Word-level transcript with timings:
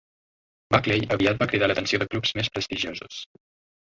Buckley 0.75 1.03
aviat 1.15 1.37
va 1.43 1.47
cridar 1.51 1.69
l'atenció 1.71 1.99
de 2.05 2.07
clubs 2.13 2.31
més 2.39 2.49
prestigiosos. 2.57 3.21